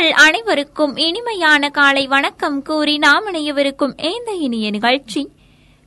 [0.00, 5.28] உங்கள் அனைவருக்கும் இனிமையான காலை வணக்கம் கூறி நாம் இணையவிருக்கும் இந்த இனிய நிகழ்ச்சி.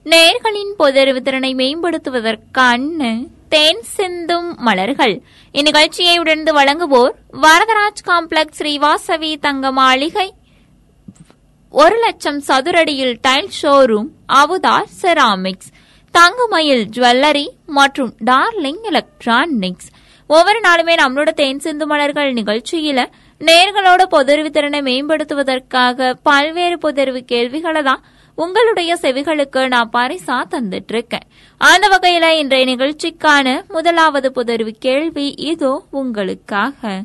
[0.04, 5.21] நேர்களின் பொதறிவு திறனை மேம்படுத்துவதற்கான தேன் சிந்தும் மலர்கள்.
[5.54, 7.11] இந்நிகழ்ச்சியை உடனே வழங்குவோர்
[7.41, 10.34] வரதராஜ் காம்ப்ளெக்ஸ் ஸ்ரீவாசவி தங்க மாளிகை
[11.70, 15.73] ஒரு லட்சம் சதுரடியில் tile showroom Avudhar ceramics
[16.11, 19.89] Thangamayil jewellery மற்றும் டார்லிங் எலக்ட்ரானிக்ஸ்.
[20.28, 23.06] ஒவ்வொரு நாளுமே நம்மளோட தேன் சிந்து மலர்கள் நிகழ்ச்சியில
[23.46, 28.04] நேர்களோட பொதறிவு திறனை மேம்படுத்துவதற்காக பல்வேறு பொதறிவு கேள்விகளை தான்
[28.36, 31.25] உங்களுடைய செவிகளுக்கு நான் பரிசா தந்துட்டு இருக்கேன்
[31.57, 37.03] அந்த வகையில இன்றைய நிகழ்ச்சிக்கான முதலாவது பொதறிவு கேள்வி இதோ உங்களுக்காக.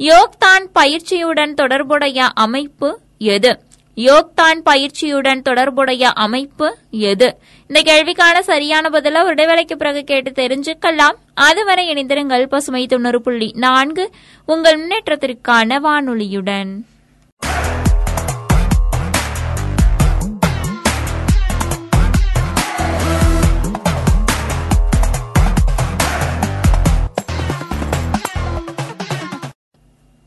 [0.00, 3.60] யோக்தான் பயிற்சியுடன் தொடர்புடைய அமைப்பு எது?
[3.96, 7.38] யோக்தான் பயிற்சியுடன் தொடர்புடைய அமைப்பு எது?
[7.66, 11.14] இந்த கேள்விக்கான சரியான பதில ஒரு இடைவேளைக்கு பிறகு கேட்டு தெரிஞ்சுக்கலாம்.
[11.34, 14.10] அதுவரை இணைந்திருங்கள் பசுமை தொண்ணூறு புள்ளி நான்கு.
[14.46, 16.70] உங்கள் முன்னேற்றத்திற்கான வானொலியுடன்.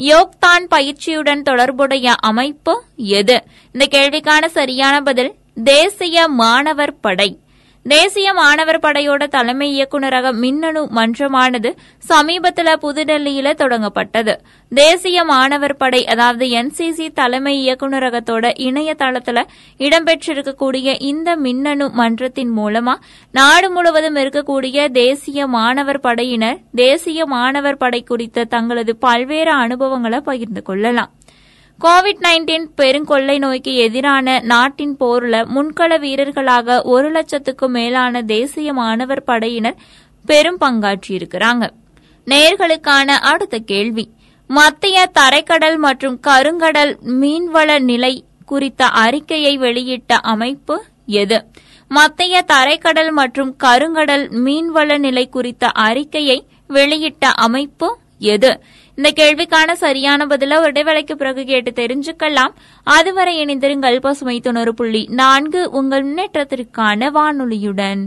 [0.00, 3.42] யோக்தான் பயிற்சியுடன் தொடர்புடைய அமைப்பு எது?
[3.72, 5.34] இந்த கேள்விக்கான சரியான பதில்
[5.64, 7.38] தேசிய மாணவர் படை.
[7.86, 14.34] தேசிய மாணவர் படையோட தலைமை இயக்குநரக மின்னணு மன்றமானது சமீபத்தில் புதுடெல்லியில தொடங்கப்பட்டது.
[14.72, 19.48] தேசிய மாணவர் படை அதாவது என்சிசி தலைமை இயக்குநரகத்தோட இணையதளத்தில்
[19.78, 22.94] இடம்பெற்றிருக்கக்கூடிய இந்த மின்னணு மன்றத்தின் மூலமா
[23.30, 31.10] நாடு முழுவதும் இருக்கக்கூடிய தேசிய மாணவர் படையினர் தேசிய மாணவர் படை குறித்த தங்களது பல்வேறு அனுபவங்களை பகிர்ந்து கொள்ளலாம்.
[31.84, 39.76] கோவிட் நைன்டீன் பெருங்கொள்ளை நோய்க்கு எதிரான நாட்டின் போர்ல முன்கள வீரர்களாக ஒரு லட்சத்துக்கும் மேலான தேசிய மாணவர் படையினர்
[40.26, 41.70] பெரும் பங்காற்றியிருக்கிறாங்க.
[42.26, 44.04] நேர்களுக்கான அடுத்த கேள்வி.
[44.46, 51.44] மத்திய தரைக்கடல் மற்றும் கருங்கடல் மீன்வள நிலை குறித்த அறிக்கையை வெளியிட்ட அமைப்பு எது?
[51.88, 58.60] மத்திய தரைக்கடல் மற்றும் கருங்கடல் மீன்வள நிலை குறித்த அறிக்கையை வெளியிட்ட அமைப்பு எது?
[58.94, 62.52] இந்த கேள்விக்கான சரியான பதில ஒரு இடைவேளைக்கு பிறகு கேட்டு தெரிஞ்சுக்கலாம்.
[62.82, 68.06] அதுவரை இணைந்திருங்கள் பசுமை தொண்ணூறு புள்ளி நான்கு உங்கள் முன்னேற்றத்திற்கான வானொலியுடன்.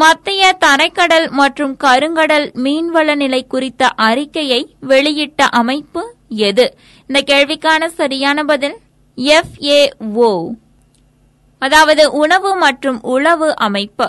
[0.00, 6.02] மத்திய தரைக்கடல் மற்றும் கருங்கடல் மீன்வள நிலை குறித்த அறிக்கையை வெளியிட்ட அமைப்பு
[6.48, 6.66] எது?
[7.08, 8.76] இந்த கேள்விக்கான சரியான பதில்
[9.18, 10.30] எஃப்ஏஓ
[11.62, 14.08] அதாவது உணவு மற்றும் உளவு அமைப்பு.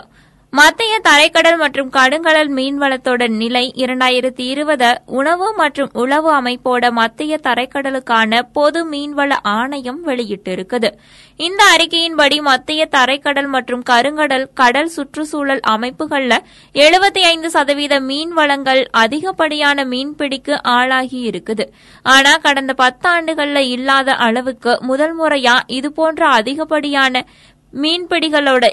[0.54, 8.82] மத்திய தரைக்கடல் மற்றும் கடுங்கடல் மீன்வளத்தோட நிலை இரண்டாயிரத்தி இருபது உணவு மற்றும் உளவு அமைப்போட மத்திய தரைக்கடலுக்கான பொது
[8.92, 10.90] மீன்வள ஆணையம் வெளியிட்டிருக்குது.
[11.36, 16.40] இந்த அறிக்கையின்படி மத்திய தரைக்கடல் மற்றும் கருங்கடல் கடல் சுற்றுச்சூழல் அமைப்புகள்ல
[16.86, 21.68] எழுபத்தி ஐந்து சதவீத மீன் வளங்கள் அதிகப்படியான மீன்பிடிக்கு ஆளாகி இருக்குது.
[22.16, 27.26] ஆனா கடந்த பத்தாண்டுகள்ல இல்லாத அளவுக்கு முதல் முறையா இதுபோன்ற அதிகப்படியான
[27.74, 28.66] மீன்பிடிகளோட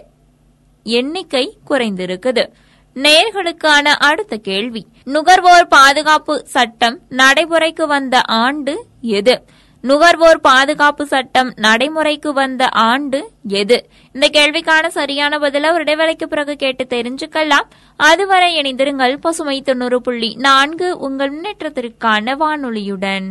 [0.85, 2.49] எண்ணிக்கை குறைந்திருக்குது.
[2.95, 4.87] நேர்களுக்கான அடுத்த கேள்வி.
[5.05, 9.45] நுகர்வோர் பாதுகாப்பு சட்டம் நடைமுறைக்கு வந்த ஆண்டு எது?
[9.81, 13.89] நுகர்வோர் பாதுகாப்பு சட்டம் நடைமுறைக்கு வந்த ஆண்டு எது?
[14.13, 17.67] இந்த கேள்விக்கான சரியான பதில ஒரு இடைவேளைக்கு பிறகு கேட்டு தெரிஞ்சுக்கலாம்.
[17.97, 23.31] அதுவரை இணைந்திருங்கள் பசுமை தொண்ணூறு புள்ளி நான்கு உங்கள் முன்னேற்றத்திற்கான வானொலியுடன்.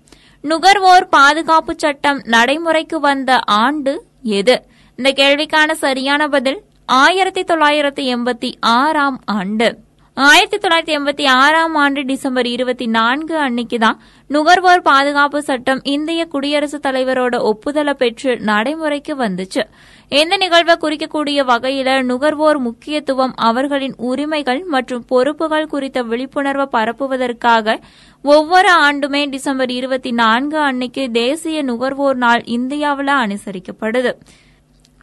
[0.41, 4.65] நுகர்வோர் பாதுகாப்பு சட்டம் நடைமுறைக்கு வந்த ஆண்டு எது?
[4.95, 9.77] இந்த கேள்விக்கான சரியான பதில் ஆயிரத்தி தொள்ளாயிரத்தி எண்பத்தி ஆறாம் ஆண்டு.
[10.17, 13.99] ஆயிரத்தி தொள்ளாயிரத்தி எண்பத்தி ஆறாம் ஆண்டு டிசம்பர் இருபத்தி நான்கு அன்னைக்கு தான்
[14.29, 19.63] நுகர்வோர் பாதுகாப்பு சட்டம் இந்திய குடியரசுத் தலைவரோட ஒப்புதலை பெற்று நடைமுறைக்கு வந்துச்சு.
[20.09, 27.77] இந்த நிகழ்வை குறிக்கக்கூடிய வகையில நுகர்வோர் முக்கியத்துவம் அவர்களின் உரிமைகள் மற்றும் பொறுப்புகள் குறித்த விழிப்புணர்வை பரப்புவதற்காக
[28.23, 34.13] ஒவ்வொரு ஆண்டுமே டிசம்பர் இருபத்தி நான்கு அன்னைக்கு தேசிய நுகர்வோர் நாள் இந்தியாவில் அனுசரிக்கப்படுது.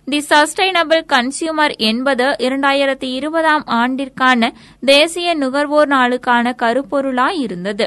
[0.09, 4.51] தி சஸ்டைனபிள் கன்சியூமர் என்பது இரண்டாயிரத்தி இருபதாம் ஆண்டிற்கான
[4.81, 7.87] தேசிய நுகர்வோர் நாளுக்கான கருப்பொருளாய் இருந்தது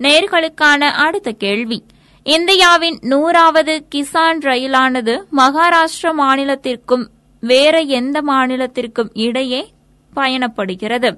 [0.00, 1.84] நேர்களுக்கான அடுத்த கேள்வி.
[2.22, 7.06] இந்தியாவின் நூறாவது கிசான் ரயிலானது மகாராஷ்டிர மாநிலத்திற்கும்
[7.40, 9.72] வேற எந்த மாநிலத்திற்கும் இடையே
[10.16, 11.10] பயணப்படுகிறது.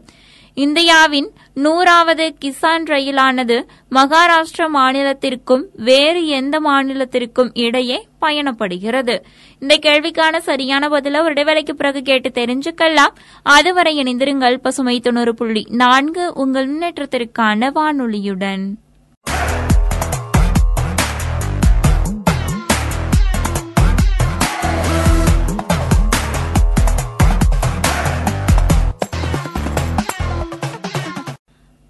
[0.55, 9.23] இந்தியாவின் நூறாவது கிசான் ரயிலானது மகாராஷ்டிரா மாநிலத்திற்கும் வேறு எந்த மாநிலத்திற்கும் இடையே பயணப்படுகிறது.
[9.58, 13.14] இந்த கேள்விக்கான சரியான பதில ஒரு இடைவேளைக்கு பிறகு கேட்டு தெரிஞ்சுக்கலாம்.
[13.43, 18.69] அதுவரை இணைந்திருங்கள் பசுமை தொண்ணூறு புள்ளி நான்கு உங்கள் முன்னேற்றத்திற்கான வானொலியுடன்.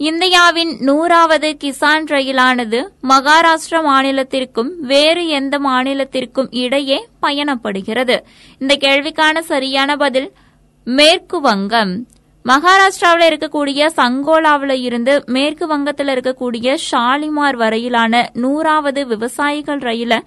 [0.00, 8.16] இந்தியாவின் நூறாவது கிசான் ரயிலானது மகாராஷ்டிரா மாநிலத்திற்கும் வேறு எந்த மாநிலத்திற்கும் இடையே பயணப்படுகிறது.
[8.58, 10.28] இந்த கேள்விக்கான சரியான பதில்
[10.86, 11.94] மேற்கு வங்கம்
[12.44, 20.20] மகாராஷ்டிராவில் இருக்கக்கூடிய சங்கோலாவில் இருந்து மேற்கு வங்கத்தில் இருக்கக்கூடிய ஷாலிமார் வரையிலான நூறாவது விவசாயிகள் ரயில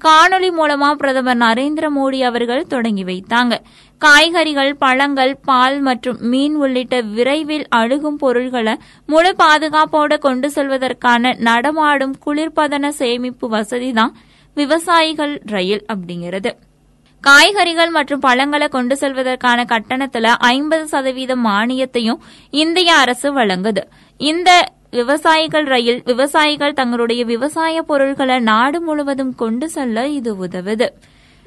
[0.00, 3.54] காணொலி மூலமா பிரதமர் நரேந்திர மோடி அவர்கள் தொடங்கி வைத்தாங்க.
[4.04, 8.74] காய்கறிகள் பழங்கள் பால் மற்றும் மீன் உள்ளிட்ட விரைவில் அழுகும் பொருள்களை
[9.06, 14.14] முழு பாதுகாப்போடு கொண்டு செல்வதற்கான நடமாடும் குளிர்பதன சேமிப்பு வசதி தான்
[14.56, 16.50] விவசாயிகள் ரயில் அப்படிங்கிறது.
[17.24, 22.20] காய்கறிகள் மற்றும் பழங்களை கொண்டு செல்வதற்கான கட்டணத்துல ஐம்பது சதவீத மானியத்தையும்
[22.62, 23.84] இந்திய அரசு வழங்குது.
[24.30, 24.50] இந்த
[24.90, 30.88] விவசாயிகள் ரயில் விவசாயிகள் தங்களுடைய விவசாய பொருட்களை நாடு முழுவதும் கொண்டு செல்ல இது உதவுது.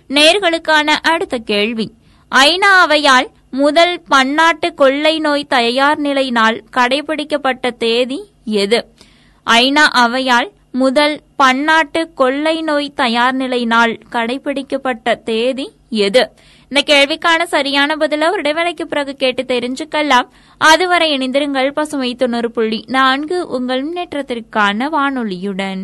[0.10, 1.88] நேர்களுக்கான அடுத்த கேள்வி.
[2.32, 8.86] ஐநா அவையால் முதல் பன்னாட்டு கொள்ளை நோய் தயார் நிலை நாள் கடைபிடிக்கப்பட்ட தேதி எது?
[9.46, 16.32] ஐநா அவையால் முதல் பன்னாட்டு கொள்ளை நோய் தயார் நிலை நாள் கடைபிடிக்கப்பட்ட தேதி எது?
[16.70, 20.28] இந்த கேள்விக்கான சரியான பதில ஒரு இடைவேளைக்கு பிறகு கேட்டு தெரிஞ்சுக்கலாம்.
[20.58, 25.84] அதுவரை இணைந்திருங்கள் பசுமை தொண்ணூறு புள்ளி நான்கு உங்கள் முன்னேற்றத்திற்கான வானொலியுடன்.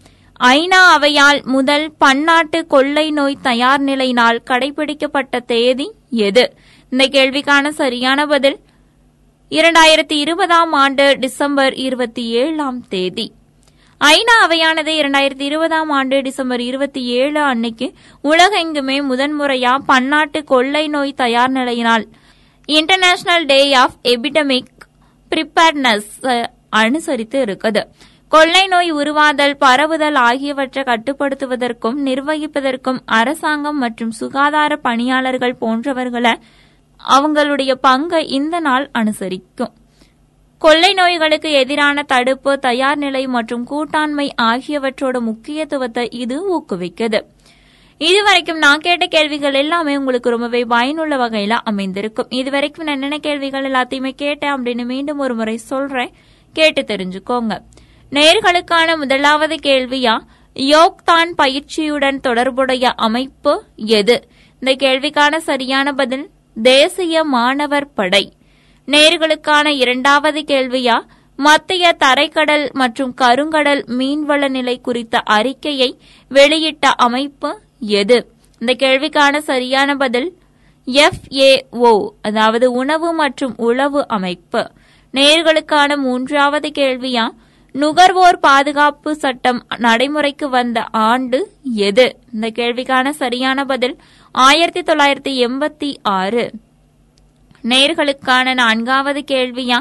[0.49, 5.85] ஐநா அவையால் முதல் பன்னாட்டு கொள்ளை நோய் தயார் நிலை நாள் கடைபிடிக்கப்பட்ட தேதி
[6.27, 6.45] எது?
[6.91, 8.57] இந்த கேள்விக்கான சரியான பதில்
[9.51, 13.27] இரண்டாயிரத்தி இருபதாம் ஆண்டு டிசம்பர் இருபத்தி ஏழாம் தேதி.
[14.01, 17.89] ஐநா அவையானது இரண்டாயிரத்தி இருபதாம் ஆண்டு டிசம்பர் இருபத்தி ஏழு அன்னைக்கு
[18.23, 22.07] உலகெங்குமே முதன்முறையா பன்னாட்டு கொள்ளை நோய் தயார் நிலையினால்
[22.79, 24.71] international day of epidemic
[25.31, 26.09] preparedness
[26.69, 27.83] அனுசரித்து இருக்குது.
[28.33, 36.33] கொள்ளை நோய் உருவாதல் பரவுதல் ஆகியவற்றை கட்டுப்படுத்துவதற்கும் நிர்வகிப்பதற்கும் அரசாங்கம் மற்றும் சுகாதார பணியாளர்கள் போன்றவர்களை
[37.09, 39.73] அவங்களுடைய பங்கை இந்த நாள் அனுசரிக்கும்.
[40.57, 47.21] கொள்ளை நோய்களுக்கு எதிரான தடுப்பு தயார் நிலை மற்றும் கூட்டாண்மை ஆகியவற்றோட முக்கியத்துவத்தை இது ஊக்குவிக்குது.
[47.97, 52.29] இதுவரைக்கும் நான் கேட்ட கேள்விகள் எல்லாமே உங்களுக்கு ரொம்பவே பயனுள்ள வகையில அமைந்திருக்கும்.
[52.29, 56.13] இதுவரைக்கும் நான் என்னென்ன கேள்விகள் எல்லாத்தையுமே கேட்டேன் அப்படின்னு மீண்டும் ஒரு முறை சொல்றேன்.
[56.53, 57.57] கேட்டு தெரிஞ்சுக்கோங்க.
[58.11, 60.19] நேர்களுக்கான முதலாவது கேள்வியா
[60.55, 64.27] யோக்தான் பயிற்சியுடன் தொடர்புடைய அமைப்பு எது?
[64.61, 66.29] இந்த கேள்விக்கான சரியான பதில்
[66.63, 68.33] தேசிய மாணவர் படை.
[68.87, 70.97] நேர்களுக்கான இரண்டாவது கேள்வியா
[71.35, 78.17] மத்திய தரைக்கடல் மற்றும் கருங்கடல் மீன்வள நிலை குறித்த அறிக்கையை வெளியிட்ட அமைப்பு எது?
[78.59, 80.37] இந்த கேள்விக்கான சரியான பதில்
[80.87, 84.71] எஃப்ஏஓ அதாவது உணவு மற்றும் உளவு அமைப்பு.
[85.13, 87.25] நேர்களுக்கான மூன்றாவது கேள்வியா
[87.73, 92.19] நுகர்வோர் பாதுகாப்பு சட்டம் நடைமுறைக்கு வந்த ஆண்டு எது?
[92.33, 93.97] இந்த கேள்விக்கான சரியான பதில்
[94.31, 96.51] ஆயிரத்தி தொள்ளாயிரத்தி எண்பத்தி ஆறு.
[97.63, 99.79] நேர்களுக்கான நான்காவது கேள்வியா?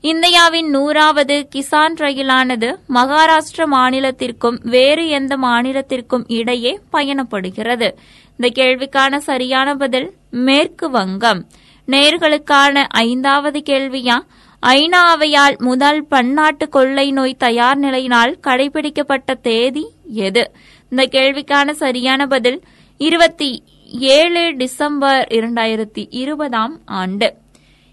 [0.00, 7.94] இந்தியாவின் நூறாவது கிசான் ரயிலானது மகாராஷ்டிர மாநிலத்திற்கும் வேறு எந்த மாநிலத்திற்கும் இடையே பயணப்படுகிறது.
[8.36, 11.46] இந்த கேள்விக்கான சரியான பதில் மேற்கு வங்கம்.
[11.86, 14.18] நேர்களுக்கான ஐந்தாவது கேள்வியா?
[14.66, 20.50] ஐநாவையால் முதல் பன்னாட்டு கொள்ளை நோய் தயார் நிலையினால் கடைபிடிக்கப்பட்ட தேதி எது?
[20.90, 22.62] இந்த கேள்விக்கான சரியான பதில்
[22.98, 27.34] இருபத்தி ஏழு டிசம்பர் இரண்டாயிரத்தி இருபதாம் ஆண்டு.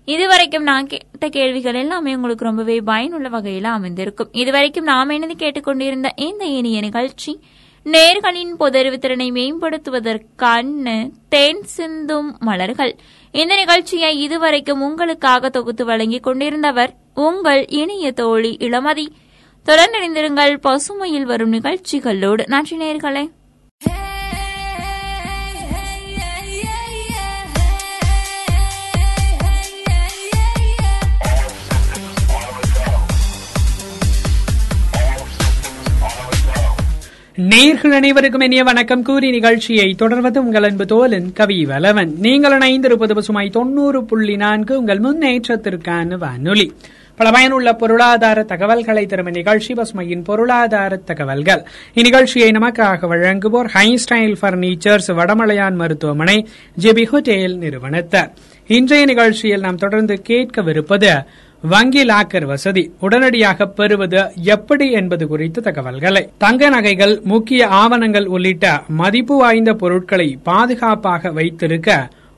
[0.06, 4.30] இதுவரைக்கும் நான் கேட்ட கேள்விகள் எல்லாமே உங்களுக்கு ரொம்பவே பயனுள்ள வகையில் அமைந்திருக்கும்.
[4.32, 7.40] இதுவரைக்கும் நாம் என்னது கேட்டுக்கொண்டிருந்த இந்த இனிய நிகழ்ச்சி
[7.86, 12.96] நேர்களின் பொதறிவு திறனை மேம்படுத்துவதற்கான தேன் சிந்தும் மலர்கள்.
[13.32, 19.08] இந்த நிகழ்ச்சியை இதுவரைக்கும் உங்களுக்காக தொகுத்து வழங்கிக் கொண்டிருந்தவர் உங்கள் இனிய தோழி இளமதி.
[19.66, 22.44] தொடர்ந்திருங்கள் பசுமையில் வரும் நிகழ்ச்சிகளோடு.
[22.48, 23.30] நன்றி நேர்களே.
[37.42, 39.04] நேர்கள் அனைவருக்கும் இனிய வணக்கம்.
[39.04, 42.12] கூறி நிகழ்ச்சியை தொடர்வது உங்கள் அன்பு தோலன் கவி வலவன்.
[42.18, 46.74] நீங்கள் இணைந்திருப்பது பசுமாய் தொண்ணூறு புள்ளி நான்கு உங்கள் முன்னேற்றத்திற்கான வானொலி.
[47.16, 51.64] பல பயனுள்ள பொருளாதார தகவல்களை தரும் நிகழ்ச்சி பசுமையின் பொருளாதார தகவல்கள்.
[51.96, 56.48] இந்நிகழ்ச்சியை நமக்காக வழங்குவோர் ஹைஸ்டைல் பர்னிச்சர்ஸ் வடமலையான் மருத்துவமனை
[56.82, 58.32] ஜெபி ஹோட்டேல் நிறுவனத்தார்.
[58.68, 61.26] இன்றைய நிகழ்ச்சியில் நாம் தொடர்ந்து கேட்கவிருப்பது
[61.72, 64.22] வங்கி லாக்கர் வசதி உடனடியாக பெறுவது
[64.56, 66.24] எப்படி என்பது குறித்த தகவல்களை.
[66.38, 68.66] தங்க நகைகள் முக்கிய ஆவணங்கள் உள்ளிட்ட
[69.02, 71.90] மதிப்பு வாய்ந்த பொருட்களை பாதுகாப்பாக வைத்திருக்க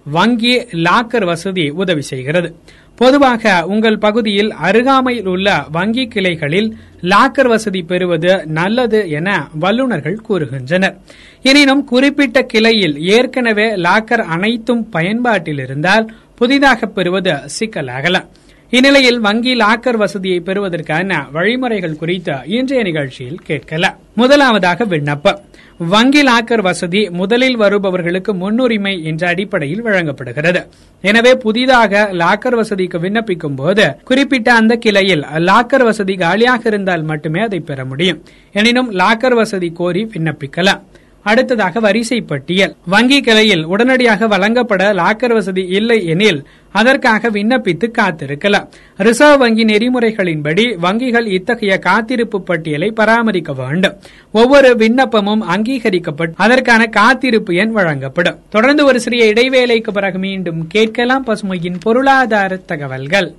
[0.06, 0.54] வங்கி
[0.86, 2.50] லாக்கர் வசதி உதவி செய்கிறது.
[2.96, 6.70] பொதுவாக உங்கள் பகுதியில் அருகாமையில் உள்ள வங்கி கிளைகளில்
[7.04, 9.30] லாக்கர் வசதி பெறுவது நல்லது என
[9.60, 10.96] வல்லுநர்கள் கூறுகின்றனர்.
[11.42, 18.28] எனினும் குறிப்பிட்ட கிளையில் ஏற்கனவே லாக்கர் அனைத்தும் பயன்பாட்டில் இருந்தால் புதிதாக பெறுவது சிக்கலாகலாம்
[18.70, 23.96] இந்நிலையில் வங்கி லாக்கர் வசதியை பெறுவதற்கான வழிமுறைகள் குறித்து இன்றைய நிகழ்ச்சியில் கேட்கலாம்.
[24.16, 25.40] முதலாவதாக விண்ணப்பம்.
[25.78, 30.68] வங்கி லாக்கர் வசதி முதலில் வருபவர்களுக்கு முன்னுரிமை என்ற அடிப்படையில் வழங்கப்படுகிறது.
[31.02, 37.60] எனவே புதிதாக லாக்கர் வசதிக்கு விண்ணப்பிக்கும் போது குறிப்பிட்ட அந்த கிளையில் லாக்கர் வசதி காலியாக இருந்தால் மட்டுமே அதை
[37.60, 38.22] பெற முடியும்.
[38.54, 40.84] எனினும் லாக்கர் வசதி கோரி விண்ணப்பிக்கலாம்.
[41.32, 46.40] அடுத்ததாக வரிசை பட்டியல் வங்கி கிளையில் உடனடியாக வழங்கப்பட லாக்கர் வசதி இல்லை எனில்
[46.72, 48.68] அதற்காக விண்ணப்பித்து காத்திருக்கலாம்.
[48.98, 53.96] ரிசர்வ் வங்கி நெறிமுறைகளின்படி வங்கிகள் இத்தகைய காத்திருப்பு பட்டியலை பராமரிக்க வேண்டும்.
[54.32, 58.40] ஒவ்வொரு விண்ணப்பமும் அங்கீகரிக்கப்பட்டு அதற்கான காத்திருப்பு எண் வழங்கப்படும்.
[58.50, 63.30] தொடர்ந்து ஒரு சிறிய இடைவேளைக்கு பிறகு மீண்டும் கேட்கலாம் பசுமையின் பொருளாதார தகவல்கள்.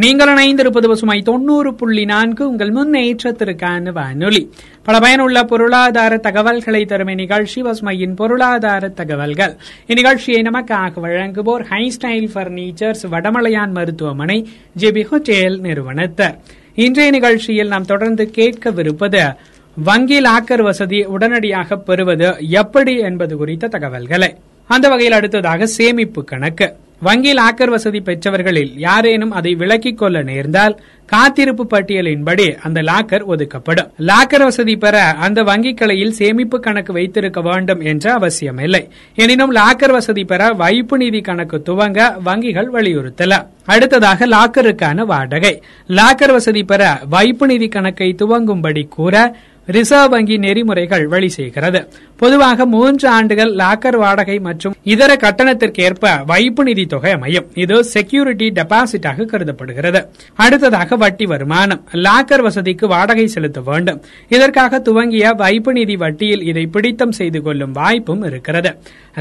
[0.00, 4.50] நீங்கள் இணைந்திருப்பது பசுமை தொண்ணூறு புள்ளி நான்கு உங்கள் முன்னேற்றத்திற்கான வானொலி.
[4.82, 9.56] பல பயனுள்ள பொருளாதார தகவல்களை தரும் நிகழ்ச்சி பசுமையின் பொருளாதார தகவல்கள்.
[9.86, 16.36] இந்நிகழ்ச்சியை நமக்காக வழங்குவோர் ஹை ஸ்டைல் பர்னிச்சர்ஸ் வடமலையான் மருத்துவமனை ஜெபி ஹோட்டேல் நிறுவனத்தர்.
[16.74, 19.34] இன்றைய நிகழ்ச்சியில் நாம் தொடர்ந்து கேட்கவிருப்பது
[19.76, 24.34] வங்கி லாக்கர் வசதி உடனடியாக பெறுவது எப்படி என்பது குறித்த தகவல்களை.
[24.66, 26.74] அந்த வகையில் அடுத்ததாக சேமிப்பு கணக்கு.
[27.00, 33.90] வங்கி லாக்கர் வசதி பெற்றவர்களில் யாரேனும் அதை விலக்கிக் கொள்ள நேர்ந்தால் காத்திருப்பு பட்டியலின்படி அந்த லாக்கர் ஒதுக்கப்படும்.
[33.98, 38.88] லாக்கர் வசதி பெற அந்த வங்கிக் கிளையில் சேமிப்பு கணக்கு வைத்திருக்க வேண்டும் என்ற அவசியமில்லை.
[39.14, 43.46] எனினும் லாக்கர் வசதி பெற வைப்பு நிதி கணக்கு துவங்க வங்கிகள் வலியுறுத்தல.
[43.64, 45.62] அடுத்ததாக லாக்கருக்கான வாடகை.
[45.88, 49.36] லாக்கர் வசதி பெற வைப்பு நிதி கணக்கை துவங்கும்படி கூற
[49.76, 51.88] ரிசர்வ் வங்கி நெறிமுறைகள் வழி செய்கிறது.
[52.16, 57.46] பொதுவாக மூன்று ஆண்டுகள் லாக்கர் வாடகை மற்றும் இதர கட்டணத்திற்கேற்ப வைப்பு நிதி தொகை அமையும்.
[57.54, 60.06] இது செக்யூரிட்டி டெபாசிட்டாக கருதப்படுகிறது.
[60.34, 61.84] அடுத்ததாக வட்டி வருமானம்.
[61.92, 64.00] லாக்கர் வசதிக்கு வாடகை செலுத்த வேண்டும்.
[64.28, 68.72] இதற்காக துவங்கிய வைப்பு நிதி வட்டியில் இதை பிடித்தம் செய்து கொள்ளும் வாய்ப்பும் இருக்கிறது.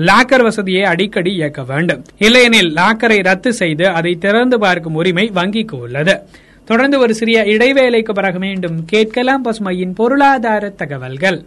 [0.09, 2.03] லாக்கர் வசதியை அடிக்கடி இயக்க வேண்டும்.
[2.17, 6.21] இல்லையெனில் லாக்கரை ரத்து செய்து அதை திறந்து பார்க்கும் உரிமை வங்கிக்கு உள்ளது.
[6.67, 11.43] தொடர்ந்து ஒரு சிறிய இடைவேளைக்கு பிறகு மீண்டும் கேட்கலாம் பசுமையின் பொருளாதார தகவல்கள்.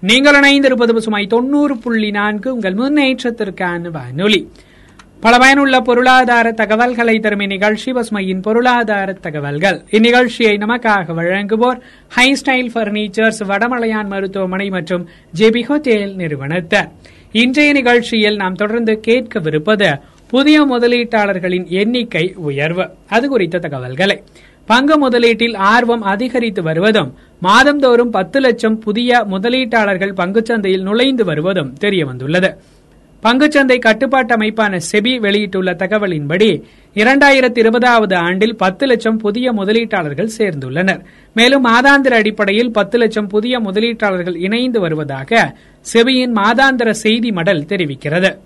[0.00, 4.52] நீங்கள் இணைந்திருப்பது பசுமை தொண்ணூறு புள்ளி நான்கு உங்கள் முன்னேற்றத்திற்கான வானொலி.
[5.20, 9.80] பல பயனுள்ள பொருளாதார தகவல்களை தரும் இந்நிகழ்ச்சி பசுமையின் பொருளாதார தகவல்கள்.
[9.90, 15.08] இந்நிகழ்ச்சியை நமக்காக வழங்குவோர் ஹை ஸ்டைல் பர்னிச்சர்ஸ் வடமலையான் மருத்துவமனை மற்றும்
[15.38, 16.88] ஜேபி ஹோட்டேல் நிறுவனத்தார்.
[17.32, 20.00] இன்றைய நிகழ்ச்சியில் நாம் தொடர்ந்து கேட்கவிருப்பது
[20.30, 22.88] புதிய முதலீட்டாளர்களின் எண்ணிக்கை உயர்வு.
[23.08, 24.22] அது குறித்த தகவல்களை.
[24.66, 32.50] பங்கு முதலீட்டில் ஆர்வம் அதிகரித்து வருவதும் மாதந்தோறும் பத்து லட்சம் புதிய முதலீட்டாளர்கள் பங்குச்சந்தையில் நுழைந்து வருவதும் தெரியவந்துள்ளது.
[33.22, 36.62] பங்குச்சந்தை கட்டுப்பாட்டு அமைப்பான செபி வெளியிட்டுள்ள தகவலின்படி
[36.94, 41.00] இரண்டாயிரத்தி இருபதாவது ஆண்டில் பத்து லட்சம் புதிய முதலீட்டாளர்கள் சேர்ந்துள்ளனர்.
[41.34, 45.56] மேலும் மாதாந்திர அடிப்படையில் பத்து லட்சம் புதிய முதலீட்டாளர்கள் இணைந்து வருவதாக
[45.92, 48.38] செபியின் மாதாந்திர செய்தி மடல் தெரிவிக்கிறது.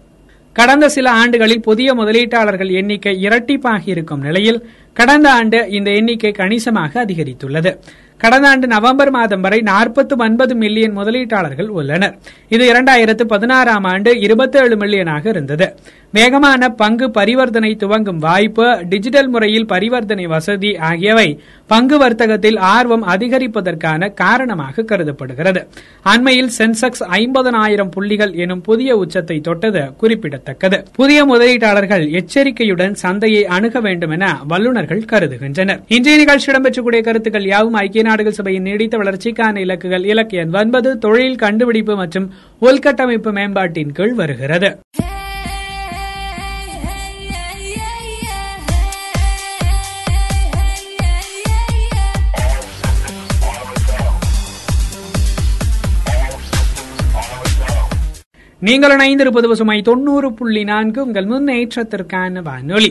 [0.53, 4.61] கடந்த சில ஆண்டுகளில் புதிய முதலீட்டாளர்கள் எண்ணிக்கை இரட்டிப்பாகி இருக்கும் நிலையில்
[4.93, 7.77] கடந்த ஆண்டு இந்த எண்ணிக்கை கணிசமாக அதிகரித்துள்ளது.
[8.23, 12.15] கடந்த ஆண்டு நவம்பர் மாதம் வரை நாற்பத்தி ஒன்பது மில்லியன் முதலீட்டாளர்கள் உள்ளனர்.
[12.49, 15.67] இது இரண்டாயிரத்து பதினாறாம் ஆண்டு இருபத்தி ஏழு மில்லியனாக இருந்தது.
[16.11, 24.83] வேகமான பங்கு பரிவர்த்தனை துவங்கும் வாய்ப்பு டிஜிட்டல் முறையில் பரிவர்த்தனை வசதி ஆகியவை பங்கு வர்த்தகத்தில் ஆர்வம் அதிகரிப்பதற்கான காரணமாக
[24.83, 25.63] கருதப்படுகிறது.
[26.03, 30.85] அண்மையில் சென்செக்ஸ் ஐம்பதனாயிரம் புள்ளிகள் எனும் புதிய உச்சத்தை தொட்டது குறிப்பிடத்தக்கது.
[30.93, 35.83] புதிய முதலீட்டாளர்கள் எச்சரிக்கையுடன் சந்தையை அணுக வேண்டும் என வல்லுநர்கள் கருதுகின்றனர்.
[35.89, 41.97] இன்றைய நிகழ்ச்சி இடம்பெற்றக்கூடிய கருத்துக்கள் யாவும் ஐக்கிய நாடுகள் சபையின் நீடித்த வளர்ச்சிக்கான இலக்குகள் இலக்கிய ஒன்பது தொழில் கண்டுபிடிப்பு
[42.03, 42.29] மற்றும்
[42.69, 44.71] உள்கட்டமைப்பு மேம்பாட்டின் கீழ் வருகிறது.
[58.61, 62.91] நீங்கள் இணைந்திருப்பது பசுமை தொண்ணூறு புள்ளி நான்கு உங்கள் முன்னேற்றத்திற்கான வானொலி.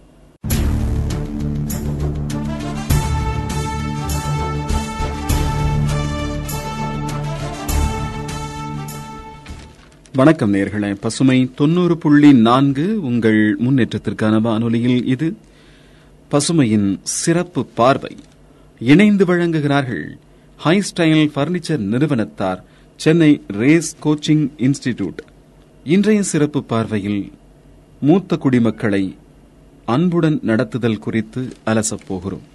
[10.15, 10.95] வணக்கம் நேர்களே.
[11.01, 15.35] பசுமை தொண்ணூறு புள்ளி நான்கு உங்கள் முன்னேற்றத்திற்கான வானொலியில் இது.
[16.31, 18.17] பசுமையின் சிறப்பு பார்வை.
[18.79, 20.03] இணைந்து வழங்குகிறார்கள்
[20.57, 22.63] ஹை ஸ்டைல் பர்னிச்சர் நிறுவனத்தார்
[22.95, 25.17] சென்னை ரேஸ் கோச்சிங் இன்ஸ்டிடியூட்
[25.83, 27.31] இன்றைய சிறப்பு பார்வையில்
[28.01, 29.15] மூத்த குடிமக்களை
[29.85, 32.45] அன்புடன் நடத்துதல் குறித்து அலசப் போகிறோம்.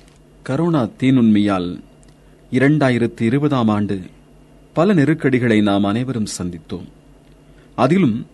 [0.49, 1.81] கரோனா தீநுண்மையால்
[2.51, 4.01] இரண்டாயிரத்தி இருபதாம் ஆண்டு
[4.73, 6.89] பல நெருக்கடிகளை நாம் அனைவரும் சந்தித்தோம்.
[7.77, 8.27] அதிலும்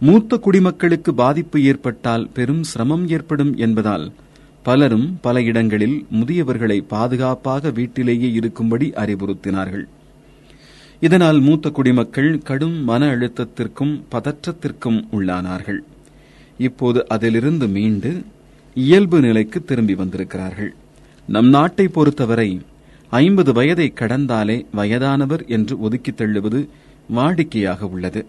[0.00, 4.12] மூத்த குடிமக்களுக்கு பாதிப்பு ஏற்பட்டால் பெரும் சிரமம் ஏற்படும் என்பதால்
[4.62, 9.84] பலரும் பல இடங்களில் முதியவர்களை பாதுகாப்பாக வீட்டிலேயே இருக்கும்படி அறிவுறுத்தினார்கள்.
[11.00, 15.78] இதனால் மூத்த குடிமக்கள் கடும் மன அழுத்தத்திற்கும் பதற்றத்திற்கும் உள்ளானார்கள்.
[16.58, 18.22] இப்போது அதிலிருந்து மீண்டு
[18.74, 20.74] இயல்பு நிலைக்கு திரும்பி வந்திருக்கிறார்கள்.
[21.26, 22.60] நம் நாட்டை பொறுத்தவரை
[23.10, 26.68] ஐம்பது வயதை கடந்தாலே வயதானவர் என்று ஒதுக்கித் தள்ளுவது
[27.14, 28.26] வாடிக்கையாக உள்ளது.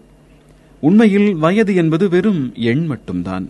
[0.80, 3.48] உண்மையில் வயது என்பது வெறும் எண் மட்டும்தான்.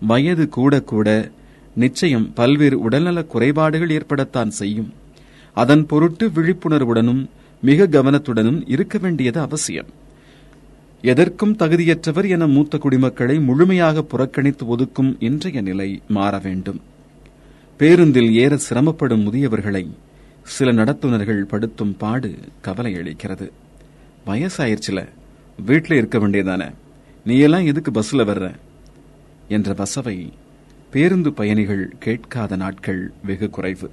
[0.00, 1.30] வயது கூட கூட
[1.74, 4.92] நிச்சயம் பல்வேறு உடல்நலக் குறைபாடுகள் ஏற்படத்தான் செய்யும்.
[5.54, 7.26] அதன் பொருட்டு விழிப்புணர்வுடனும்
[7.60, 9.86] மிக கவனத்துடனும் இருக்க வேண்டியது அவசியம்.
[11.02, 16.80] எதற்கும் தகுதியற்றவர் என மூத்த குடிமக்களை முழுமையாக புறக்கணித்து ஒதுக்கும் இன்றைய நிலை மாற வேண்டும்.
[17.76, 19.88] பேருந்தில் ஏற சிரமப்படும் முதியவர்களை
[20.42, 23.50] சில நடத்துனர்கள் படுத்தும் பாடு கவலை அளிக்கிறது
[24.26, 25.08] வயசாயிருச்சுல
[25.64, 26.72] வீட்டில் இருக்க வேண்டியதானே.
[27.24, 28.54] நீ எல்லாம் எதுக்கு பஸ்ல வர்ற?
[29.48, 30.28] என்ற வசவை
[30.90, 33.90] பேருந்து பயணிகள் கேட்காத நாட்கள் வெகு குறைவு.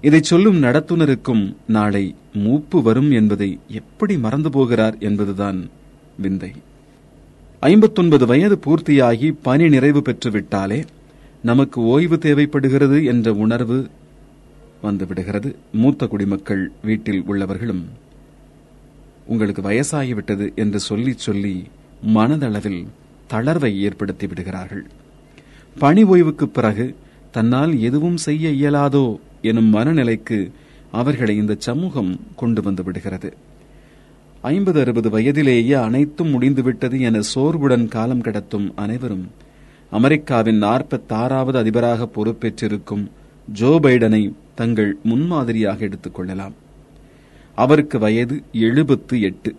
[0.00, 5.70] இதை சொல்லும் நடத்துனருக்கும் நாளை மூப்பு வரும் என்பதை எப்படி மறந்து போகிறார் என்பதுதான்
[6.18, 6.52] விந்தை.
[7.60, 10.84] ஐம்பத்தொன்பது வயது பூர்த்தியாகி பணி நிறைவு பெற்றுவிட்டாலே
[11.42, 13.88] நமக்கு ஓய்வு தேவைப்படுகிறது என்ற உணர்வு
[14.82, 15.54] வந்துவிடுகிறது.
[15.72, 17.82] மூத்த குடிமக்கள் வீட்டில் உள்ளவர்களும்
[19.26, 21.68] உங்களுக்கு வயசாகிவிட்டது என்று சொல்லி சொல்லி
[22.14, 22.86] மனதளவில்
[23.30, 24.86] தளர்வை ஏற்படுத்தி விடுகிறார்கள்.
[25.78, 26.96] பணி ஓய்வுக்கு பிறகு
[27.30, 30.50] தன்னால் எதுவும் செய்ய இயலாதோ எனும் மனநிலைக்கு
[30.92, 33.34] அவர்களை இந்த சமூகம் கொண்டு வந்து விடுகிறது.
[34.40, 39.30] ஐம்பது அறுபது வயதிலேயே அனைத்தும் முடிந்துவிட்டது என சோர்வுடன் காலம் கடத்தும் அனைவரும்
[39.90, 43.10] அமெரிக்காவின் நாற்பத்தாறாவது அதிபராக பொறுப்பேற்றிருக்கும்
[43.52, 46.61] ஜோ பைடனை தங்கள் முன்மாதிரியாக எடுத்துக் கொள்ளலாம்.
[47.54, 49.56] அவருக்கு வயது எழுபத்து எட்டு.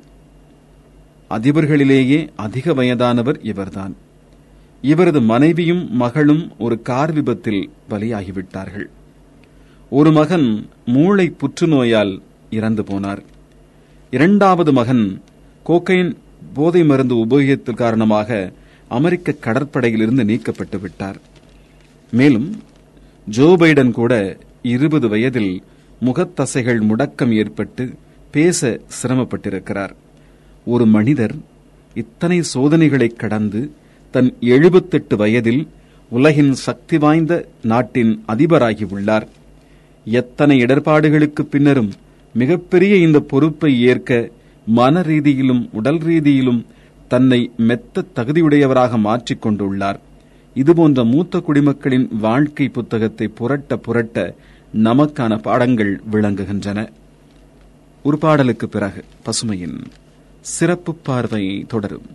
[1.30, 3.96] அதிபர்களிலேயே அதிக வயதானவர் இவர்தான்.
[4.82, 8.86] இவரது மனைவியும் மகளும் ஒரு கார் விபத்தில் பலியாகிவிட்டார்கள்.
[9.90, 13.24] ஒரு மகன் மூளை புற்றுநோயால் இறந்து போனார்.
[14.12, 15.22] இரண்டாவது மகன்
[15.66, 16.18] கோக்கைன்
[16.54, 18.52] போதை மருந்து உபயோகத்தின் காரணமாக
[18.88, 21.22] அமெரிக்க கடற்படையிலிருந்து நீக்கப்பட்டு விட்டார்
[22.12, 22.62] மேலும்
[23.30, 25.64] ஜோ பைடன் கூட இருபது வயதில்
[26.06, 27.84] முகத்தசைகள் முடக்கம் ஏற்பட்டு
[28.32, 28.60] பேச
[28.98, 29.94] சிரமப்பட்டிருக்கிறார்.
[30.68, 31.36] ஒரு மனிதர்
[31.96, 33.62] இத்தனை சோதனைகளை கடந்து
[34.14, 35.64] தன் எழுபத்தெட்டு வயதில்
[36.12, 37.34] உலகின் சக்தி வாய்ந்த
[37.72, 39.28] நாட்டின் அதிபராகி உள்ளார்.
[40.06, 41.92] எத்தனை இடர்பாடுகளுக்கு பின்னரும்
[42.36, 44.12] மிகப்பெரிய இந்த பொறுப்பை ஏற்க
[44.68, 46.62] மன ரீதியிலும் உடல் ரீதியிலும்
[47.08, 47.40] தன்னை
[47.70, 50.00] மெத்த தகுதியுடையவராக மாற்றிக் கொண்டுள்ளார்
[50.56, 54.18] இதுபோன்ற மூத்த குடிமக்களின் வாழ்க்கை புத்தகத்தை புரட்ட புரட்ட
[54.74, 56.90] நமக்கான பாடங்கள் விளங்குகின்றன.
[58.04, 59.84] ஒரு பாடலுக்கு பிறகு பசுமையின்
[60.42, 62.06] சிறப்பு பார்வை தொடரும்.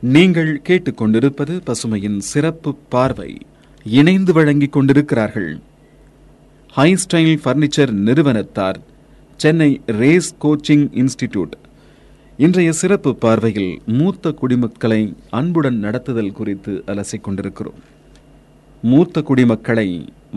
[0.00, 3.38] நீங்கள் கேட்டுக்கொண்டிருப்பது பசுமையின் சிறப்பு பார்வை.
[3.84, 5.60] இணைந்து வழங்கிக் கொண்டிருக்கிறார்கள்.
[6.70, 8.80] ஹை ஸ்டைல் பர்னிச்சர் நிறுவனத்தார்
[9.36, 11.50] சென்னை ரேஸ் கோச்சிங் இன்ஸ்டிடியூட்
[12.44, 14.98] இன்றைய சிறப்பு பார்வையில் மூத்த குடிமக்களை
[15.30, 17.78] அன்புடன் நடத்துதல் குறித்து அலசிக் கொண்டிருக்கிறோம்
[18.82, 19.86] மூத்த குடிமக்களை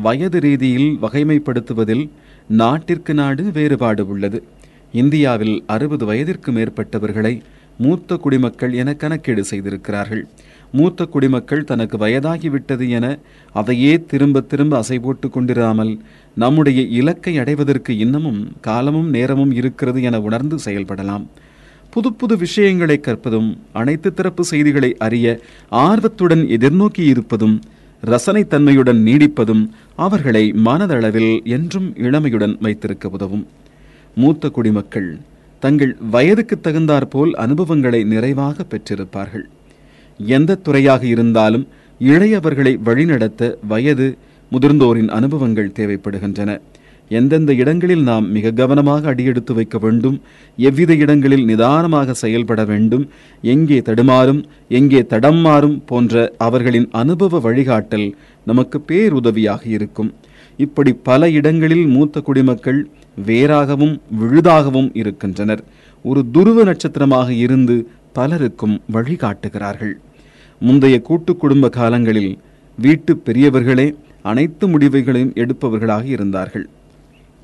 [0.05, 2.09] வயது ரீதியில் வகைமைப்படுத்துவதில்
[2.47, 4.43] நாட்டிற்கு நாடு வேறுபாடு உள்ளது.
[4.91, 7.33] இந்தியாவில் அறுபது வயதிற்கு மேற்பட்டவர்களை
[7.77, 10.23] மூத்த குடிமக்கள் என கணக்கீடு செய்திருக்கிறார்கள்.
[10.71, 13.17] மூத்த குடிமக்கள் தனக்கு வயதாகிவிட்டது என
[13.53, 15.93] அதையே திரும்ப திரும்ப அசை போட்டு கொண்டிராமல்
[16.35, 21.27] நம்முடைய இலக்கை அடைவதற்கு இன்னமும் காலமும் நேரமும் இருக்கிறது என உணர்ந்து செயல்படலாம்.
[21.93, 25.25] புது புது விஷயங்களை கற்பதும் அனைத்து தரப்பு செய்திகளை அறிய
[25.69, 27.56] ஆர்வத்துடன் எதிர்நோக்கி இருப்பதும்
[28.06, 29.63] ரசனைத்தன்மையுடன் நீடிப்பதும்
[29.95, 33.47] அவர்களை மனதளவில் என்றும் இளமையுடன் வைத்திருக்க உதவும்.
[34.15, 35.10] மூத்த குடிமக்கள்
[35.60, 39.45] தங்கள் வயதுக்கு தகுந்தாற்போல் அனுபவங்களை நிறைவாக பெற்றிருப்பார்கள்.
[40.19, 41.67] எந்த துறையாக இருந்தாலும்
[41.99, 44.08] இளையவர்களை வழிநடத்த வயது
[44.51, 46.51] முதிர்ந்தோரின் அனுபவங்கள் தேவைப்படுகின்றன.
[47.17, 50.17] எந்தெந்த இடங்களில் நாம் மிக கவனமாக அடியெடுத்து வைக்க வேண்டும்
[50.58, 53.06] எவ்வித இடங்களில் நிதானமாக செயல்பட வேண்டும்
[53.54, 54.41] எங்கே தடுமாறும்
[54.80, 58.08] எங்கே தடம் மாறும் போன்ற அவர்களின் அனுபவ வழிகாட்டல்
[58.50, 60.12] நமக்கு பேருதவியாக இருக்கும்.
[60.65, 62.80] இப்படி பல இடங்களில் மூத்த குடிமக்கள்
[63.28, 65.63] வேறாகவும் விழுதாகவும் இருக்கின்றனர்.
[66.06, 67.76] ஒரு துருவ நட்சத்திரமாக இருந்து
[68.17, 69.93] பலருக்கும் வழிகாட்டுகிறார்கள்.
[70.62, 72.34] முந்தைய கூட்டு குடும்ப காலங்களில்
[72.78, 73.88] வீட்டு பெரியவர்களே
[74.32, 76.65] அனைத்து முடிவுகளையும் எடுப்பவர்களாக இருந்தார்கள்.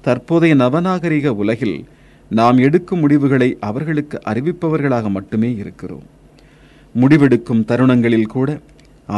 [0.08, 1.78] தற்போதைய நவநாகரிக உலகில்
[2.30, 6.06] நாம் எடுக்கும் முடிவுகளை அவர்களுக்கு அறிவிப்பவர்களாக மட்டுமே இருக்கிறோம்.
[7.02, 8.50] முடிவெடுக்கும் தருணங்களில் கூட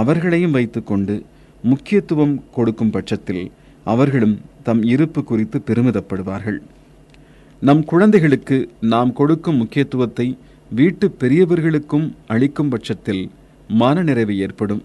[0.01, 1.15] அவர்களையும் வைத்துக்கொண்டு
[1.63, 3.43] முக்கியத்துவம் கொடுக்கும் பட்சத்தில்
[3.83, 6.59] அவர்களும் தம் இருப்பு குறித்து பெருமிதப்படுவார்கள்.
[7.61, 8.57] நம் குழந்தைகளுக்கு
[8.93, 10.27] நாம் கொடுக்கும் முக்கியத்துவத்தை
[10.71, 13.23] வீட்டு பெரியவர்களுக்கும் அளிக்கும் பட்சத்தில்
[13.81, 14.83] மனநிறைவு ஏற்படும்.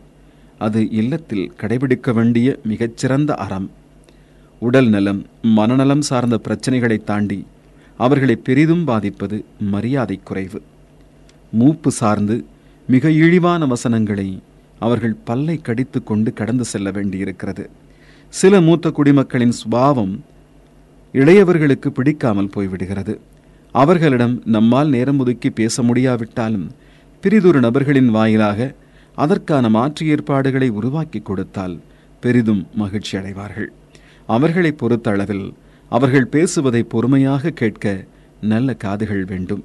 [0.58, 3.68] அது இல்லத்தில் கடைபிடிக்க வேண்டிய மிகச்சிறந்த அறம்.
[4.66, 5.20] உடல் நலம்
[5.57, 7.38] மனநலம் சார்ந்த பிரச்சனைகளை தாண்டி
[8.00, 9.37] அவர்களை பெரிதும் பாதிப்பது
[9.72, 10.61] மரியாதை குறைவு.
[11.53, 12.37] மூப்பு சார்ந்து
[12.88, 14.29] மிக இழிவான வசனங்களை
[14.79, 17.64] அவர்கள் பல்லை கடித்து கொண்டு கடந்து செல்ல வேண்டியிருக்கிறது.
[18.33, 20.14] சில மூத்த குடிமக்களின் சுபாவம்
[21.14, 23.14] இளையவர்களுக்கு பிடிக்காமல் போய்விடுகிறது.
[23.74, 26.66] அவர்களிடம் நம்மால் நேரம் ஒதுக்கி பேச முடியாவிட்டாலும்
[27.24, 28.61] பிரிதொரு நபர்களின் வாயிலாக
[29.18, 31.77] அதற்கான மாற்று ஏற்பாடுகளை உருவாக்கி கொடுத்தால்
[32.22, 33.70] பெரிதும் மகிழ்ச்சி அடைவார்கள்
[34.26, 35.54] அவர்களை பொறுத்த அளவில்
[35.88, 38.04] அவர்கள் பேசுவதை பொறுமையாக கேட்க
[38.40, 39.64] நல்ல காதுகள் வேண்டும்.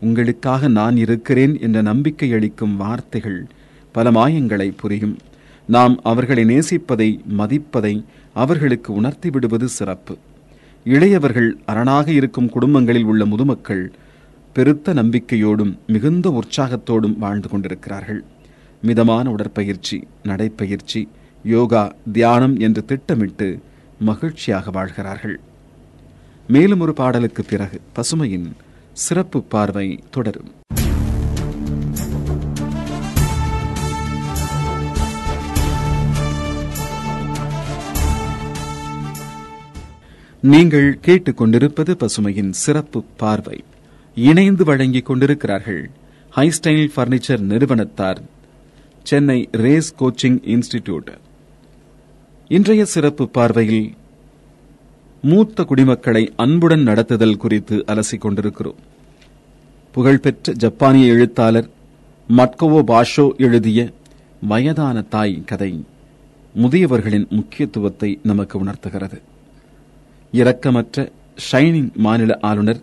[0.00, 3.46] உங்களுக்காக நான் இருக்கிறேன் என்ற நம்பிக்கை அளிக்கும் வார்த்தைகள்
[3.92, 5.18] பல மாயங்களை புரியும்.
[5.66, 10.18] நாம் அவர்களை நேசிப்பதை மதிப்பதை அவர்களுக்கு உணர்த்தி விடுவது சிறப்பு.
[10.84, 13.92] இளையவர்கள் அரணாக இருக்கும் குடும்பங்களில் உள்ள முதுமக்கள்
[14.52, 18.24] பெருத்த நம்பிக்கையோடும் மிகுந்த உற்சாகத்தோடும் வாழ்ந்து கொண்டிருக்கிறார்கள்.
[18.82, 21.08] மிதமான உடற்பயிற்சி நடைப்பயிற்சி
[21.42, 23.58] யோகா தியானம் என்று திட்டமிட்டு
[24.08, 25.36] மகிழ்ச்சியாக வாழ்கிறார்கள்.
[26.48, 28.48] மேலும் ஒரு பாடலுக்கு பிறகு பசுமையின்
[28.92, 30.50] சிறப்பு பார்வை தொடரும்.
[40.40, 43.64] நீங்கள் கேட்டுக்கொண்டிருப்பது பசுமையின் சிறப்பு பார்வை.
[44.14, 45.82] இணைந்து வழங்கிக் கொண்டிருக்கிறார்கள்
[46.36, 48.20] ஹைஸ்டைல் பர்னிச்சர் நிறுவனத்தார்
[49.02, 51.10] சென்னை ரேஸ் கோச்சிங் இன்ஸ்டிடியூட்.
[52.56, 53.94] இன்றைய சிறப்பு பார்வையில்
[55.22, 58.74] மூத்த குடிமக்களை அன்புடன் நடத்துதல் குறித்து அலசிக் கொண்டிருக்கிறோம்.
[59.92, 61.68] புகழ்பெற்ற ஜப்பானிய எழுத்தாளர்
[62.36, 63.92] மட்கோவோ பாஷோ எழுதிய
[64.40, 65.84] வயதான தாய் கதை
[66.54, 69.20] முதியவர்களின் முக்கியத்துவத்தை நமக்கு உணர்த்துகிறது.
[70.32, 71.10] இரக்கமற்ற
[71.52, 72.82] ஷைனிங் மாநில ஆளுநர்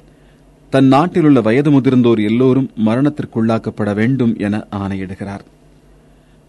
[0.70, 5.46] தன் நாட்டிலுள்ள வயது முதிர்ந்தோர் எல்லோரும் மரணத்திற்குள்ளாக்கப்பட வேண்டும் என ஆணையிடுகிறார்.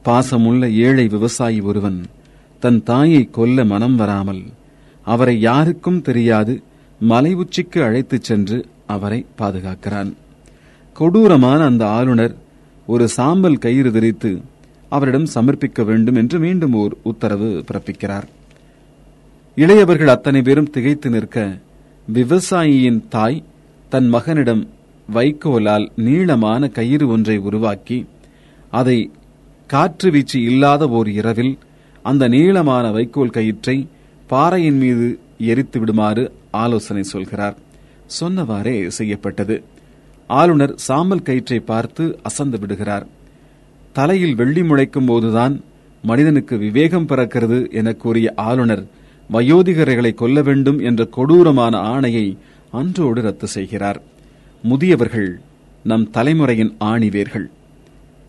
[0.05, 2.07] பாசமுள்ள ஏழை விவசாயி ஒருவன்
[2.61, 4.43] தன் தாயை கொல்ல மனம் வராமல்
[5.07, 6.55] அவரை யாருக்கும் தெரியாது
[7.01, 10.11] மலை உச்சிக்கு அழைத்துச் சென்று அவரை பாதுகாக்கிறான்.
[10.97, 12.35] கொடூரமான அந்த ஆளுநர்
[12.87, 14.33] ஒரு சாம்பல் கயிறு விரித்து
[14.89, 18.27] அவரிடம் சமர்ப்பிக்க வேண்டும் என்று மீண்டும் ஓர் உத்தரவு பிறப்பிக்கிறார்.
[19.57, 21.39] இளையவர்கள் அத்தனை பேரும் திகைத்து நிற்க
[22.09, 23.39] விவசாயியின் தாய்
[23.89, 24.63] தன் மகனிடம்
[25.09, 27.99] வைக்கோலால் நீளமான கயிறு ஒன்றை உருவாக்கி
[28.71, 28.99] அதை
[29.67, 31.55] காற்று வீச்சு இல்லாத ஓர் இரவில்
[32.03, 33.87] அந்த நீளமான வைக்கோல் கயிற்றை
[34.27, 37.57] பாறையின் மீது எரித்து விடுமாறு ஆலோசனை சொல்கிறார்.
[38.21, 39.63] சொன்னவாறே செய்யப்பட்டது.
[40.27, 43.07] ஆளுநர் சாமல் கயிற்றை பார்த்து அசந்து விடுகிறார்.
[43.93, 45.63] தலையில் வெள்ளி முளைக்கும் போதுதான்
[46.03, 48.87] மனிதனுக்கு விவேகம் பிறக்கிறது என கூறிய ஆளுநர்
[49.33, 52.37] வயோதிகரைகளை கொல்ல வேண்டும் என்ற கொடூரமான ஆணையை
[52.71, 54.03] அன்றோடு ரத்து செய்கிறார்.
[54.63, 55.41] முதியவர்கள்
[55.83, 57.47] நம் தலைமுறையின் ஆணிவேர்கள்.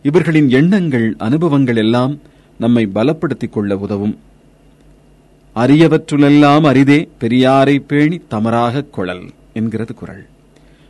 [0.04, 2.20] இவர்களின் எண்ணங்கள் அனுபவங்கள் எல்லாம்
[2.62, 4.20] நம்மை பலப்படுத்திக் கொள்ள உதவும்.
[5.56, 10.26] அரியவற்றுளெல்லாம் அரிதே பெரியாரை பேணி தமராகக் கொழல் என்கிறது குரல்.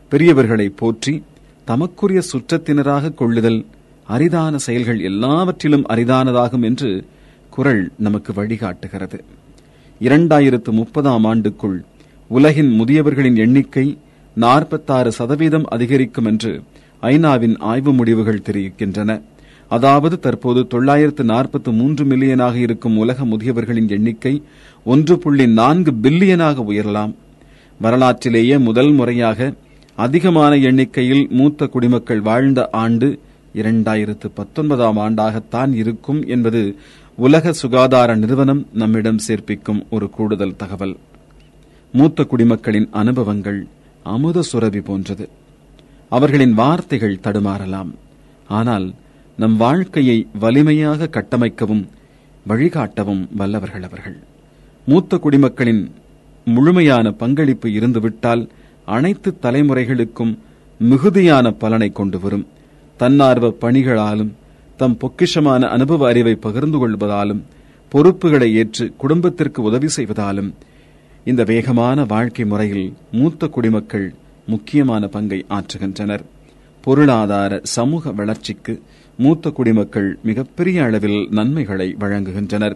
[0.10, 1.24] பெரியவர்களை போற்றி
[1.66, 3.66] தமக்குரிய சுற்றத்தினராக கொள்ளுதல்
[4.08, 7.06] அரிதான செயல்கள் எல்லாவற்றிலும் அரிதானதாகும் என்று
[7.50, 9.20] குரல் நமக்கு வழிகாட்டுகிறது.
[10.02, 11.84] இரண்டாயிரத்து முப்பதாம் ஆண்டுக்குள்
[12.28, 13.98] உலகின் முதியவர்களின் எண்ணிக்கை
[14.34, 16.62] நாற்பத்தாறு சதவீதம் அதிகரிக்கும் என்று
[17.02, 19.22] ஐநாவின் ஆய்வு முடிவுகள் தெரிவிக்கின்றன.
[19.72, 24.34] அதாவது தற்போது தொள்ளாயிரத்து நாற்பத்து மூன்று மில்லியனாக இருக்கும் உலக முதியவர்களின் எண்ணிக்கை
[24.84, 27.14] ஒன்று புள்ளி நான்கு பில்லியனாக உயரலாம்.
[27.82, 29.54] வரலாற்றிலேயே முதல் முறையாக
[29.98, 33.08] அதிகமான எண்ணிக்கையில் மூத்த குடிமக்கள் வாழ்ந்த ஆண்டு
[33.56, 36.62] இரண்டாயிரத்து பத்தொன்பதாம் ஆண்டாகத்தான் இருக்கும் என்பது
[37.18, 40.96] உலக சுகாதார நிறுவனம் நம்மிடம் சேர்ப்பிக்கும் ஒரு கூடுதல் தகவல்.
[41.94, 43.60] மூத்த குடிமக்களின் அனுபவங்கள்
[44.04, 45.26] அமுத சுரபி போன்றது.
[46.10, 47.92] அவர்களின் வார்த்தைகள் தடுமாறலாம்.
[48.48, 48.88] ஆனால்
[49.42, 51.84] நம் வாழ்க்கையை வலிமையாக கட்டமைக்கவும்
[52.50, 54.18] வழிகாட்டவும் வல்லவர்கள் அவர்கள்.
[54.86, 55.82] மூத்த குடிமக்களின்
[56.46, 58.44] முழுமையான பங்களிப்பு இருந்துவிட்டால்
[58.96, 60.34] அனைத்து தலைமுறைகளுக்கும்
[60.80, 62.46] மிகுதியான பலனை கொண்டு வரும்.
[62.98, 64.32] தன்னார்வ பணிகளாலும்
[64.78, 67.42] தம் பொக்கிஷமான அனுபவ அறிவை பகிர்ந்து கொள்வதாலும்
[67.92, 70.52] பொறுப்புகளை ஏற்று குடும்பத்திற்கு உதவி செய்வதாலும்
[71.24, 74.08] இந்த வேகமான வாழ்க்கை முறையில் மூத்த குடிமக்கள்
[74.46, 76.26] முக்கியமான பங்கை ஆற்றுகின்றனர்.
[76.86, 78.74] பொருளாதார சமூக வளர்ச்சிக்கு
[79.24, 82.76] மூத்த குடிமக்கள் மிகப்பெரிய அளவில் நன்மைகளை வழங்குகின்றனர்.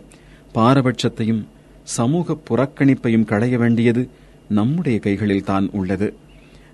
[0.53, 1.41] பாரபட்சத்தையும்
[1.83, 4.09] சமூக புறக்கணிப்பையும் களைய வேண்டியது
[4.49, 6.07] நம்முடைய கைகளில் தான் உள்ளது.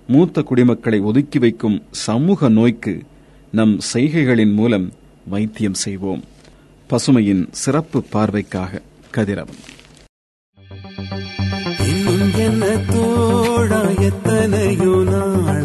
[0.06, 2.94] மூத்த குடிமக்களை ஒதுக்கி வைக்கும் சமூக நோய்க்கு
[3.50, 4.92] நம் செய்கைகளின் மூலம்
[5.26, 6.22] வைத்தியம் செய்வோம்.
[6.90, 9.60] பசுமையின் சிறப்பு பார்வைக்காக கதிரவன்.
[11.90, 15.61] இன்னும் என்ன தோழா எத்தனையோ நாளா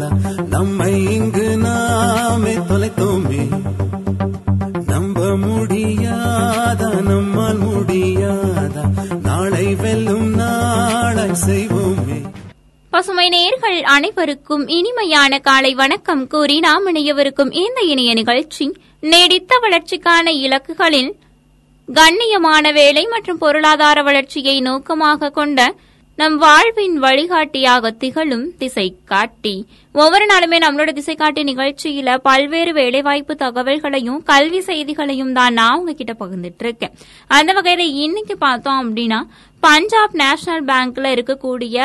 [12.98, 18.66] பசுமை நேர்கள் அனைவருக்கும் இனிமையான காலை வணக்கம் கூறி நாம் இணையவிருக்கும் இந்த இணைய நிகழ்ச்சி
[19.02, 21.10] நீடித்த வளர்ச்சிக்கான இலக்குகளில்
[21.88, 25.60] கண்ணியமான வேலை மற்றும் பொருளாதார வளர்ச்சியை நோக்கமாக கொண்ட
[26.18, 29.54] நம் வாழ்வின் வழிகாட்டியாக திகழும் திசை காட்டி
[29.94, 36.64] ஒவ்வொரு நாளுமே நம்மளோட திசை காட்டி நிகழ்ச்சியில பல்வேறு வேலைவாய்ப்பு தகவல்களையும் கல்வி செய்திகளையும் தான் நான் உங்ககிட்ட பகிர்ந்துட்டு
[36.64, 36.96] இருக்கேன்
[37.30, 39.20] அந்த வகையில இன்னைக்கு பார்த்தோம் அப்படின்னா
[39.62, 41.78] பஞ்சாப் நேஷனல் பேங்க்ல இருக்கக்கூடிய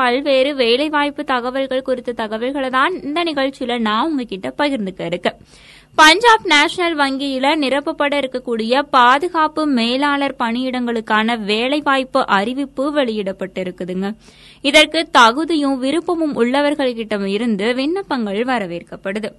[0.00, 5.38] பல்வேறு வேலைவாய்ப்பு தகவல்கள் குறித்த தகவல்களை தான் இந்த நிகழ்ச்சியில நான் உங்ககிட்ட பகிர்ந்துக்க இருக்கேன்.
[5.98, 14.08] பஞ்சாப் நேஷனல் வங்கியில நிரப்பப்பட இருக்கக்கூடிய பாதுகாப்பு மேலாளர் பணியிடங்களுக்கான வேலைவாய்ப்பு அறிவிப்பு வெளியிடப்பட்டிருக்குதுங்க.
[14.68, 19.30] இதற்கு தகுதியும் விருப்பமும் உள்ளவர்கள்கிட்ட இருந்து விண்ணப்பங்கள் வரவேற்கப்படுது.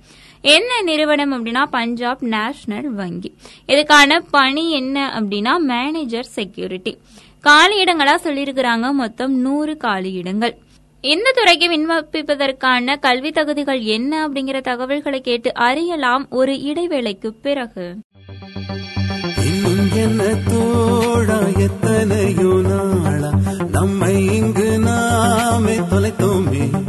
[0.55, 3.31] என்ன நிறுவனம் அப்படின்னா பஞ்சாப் நேஷனல் வங்கி.
[3.67, 6.93] இதுக்கான பணி என்ன அப்படின்னா மேனேஜர் செக்யூரிட்டி.
[7.41, 8.91] காலி இடங்களா சொல்லியிருக்கிறாங்க.
[8.91, 10.57] மொத்தம் நூறு காலி இடங்கள்.
[11.01, 17.95] இந்த துறைக்கு விண்ணப்பிப்பதற்கான கல்வி தகுதிகள் என்ன அப்படிங்கிற தகவல்களை கேட்டு அறியலாம் ஒரு இடைவேளைக்கு பிறகு.
[19.93, 23.31] என்ன தோழா எத்தனையோ நாளா
[23.71, 26.83] நம்மை இங்கு நாமே தொலைத்தோமே.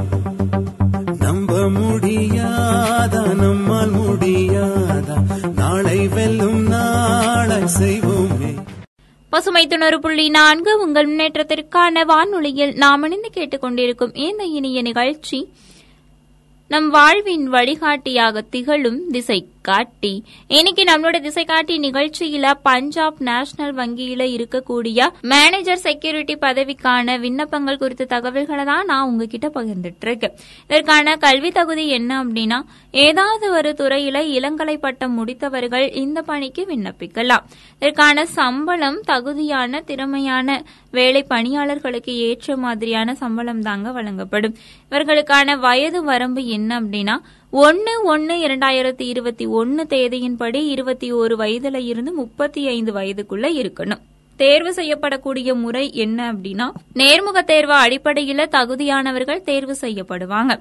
[1.19, 3.35] நம்ப முடியாதா?
[3.35, 5.17] நம்மால் முடியாதா?
[5.55, 8.12] நாளை வெல்லும் நாளை செய்வோம்.
[9.33, 15.39] பசுமை தொண்ணூறு புள்ளி நான்கு உங்கள் முன்னேற்றத்திற்கான வானொலியில் நாம் இணைந்து கேட்டுக்கொண்டிருக்கும் இந்த இனிய நிகழ்ச்சி
[16.73, 20.13] நம் வாழ்வின் வழிகாட்டியாக திகழும் திசை காட்டி
[20.49, 28.65] இன்னைக்கு நம்மளோட திசை காட்டி நிகழ்ச்சியில பஞ்சாப் நேஷனல் வங்கியில இருக்கக்கூடிய மேனேஜர் செக்யூரிட்டி பதவிக்கான விண்ணப்பங்கள் குறித்த தகவல்களை
[28.65, 30.37] தான் நான் உங்ககிட்ட பகிர்ந்துட்டு இருக்கேன்
[30.69, 32.59] இதற்கான கல்வி தகுதி என்ன அப்படின்னா
[33.05, 37.45] ஏதாவது ஒரு துறையில இளங்கலை பட்டம் முடித்தவர்கள் இந்த பணிக்கு விண்ணப்பிக்கலாம்.
[37.77, 40.49] இதற்கான சம்பளம் தகுதியான திறமையான
[40.91, 44.57] வேலை பணியாளர்களுக்கு ஏற்ற மாதிரியான சம்பளம் தாங்க வழங்கப்படும்.
[44.93, 47.19] இவர்களுக்கான வயது வரம்பு என்ன அப்படின்னா
[47.51, 54.01] ஒன்னு ஒன்னு இரண்டாயிரத்தி இருபத்தி ஒன்னு தேதியின்படி இருபத்தி ஒரு வயதுல இருந்து முப்பத்தி ஐந்து வயதுக்குள்ள இருக்கணும்.
[54.37, 60.61] தேர்வு செய்யப்படக்கூடிய முறை என்ன அப்படின்னா நேர்முக தேர்வு அடிப்படையில தகுதியானவர்கள் தேர்வு செய்யப்படுவாங்க.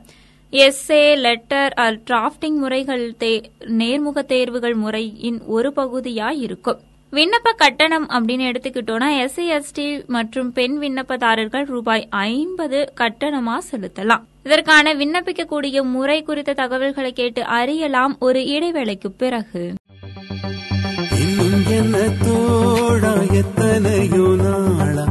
[0.52, 6.80] எஸ்ஏ லெட்டர் டிராஃப்டிங் முறைகள் தே- நேர்முக தேர்வுகள் முறையின் ஒரு பகுதியா இருக்கும்.
[7.12, 14.24] விண்ணப்ப கட்டணம் அப்படின்னு எடுத்துக்கிட்டோம்னா எஸ்சி எஸ்டி மற்றும் பெண் விண்ணப்பதாரர்கள் ரூபாய் ஐம்பது கட்டணமா செலுத்தலாம்.
[14.44, 18.16] இதற்கான விண்ணப்பிக்கக்கூடிய முறை குறித்த தகவல்களை கேட்டு அறியலாம்.
[18.20, 19.74] ஒரு இடைவேளைக்கு பிறகு.
[21.70, 25.06] என்ன தோழா எத்தனையோ நாளா